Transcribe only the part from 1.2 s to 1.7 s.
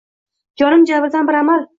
bir amal—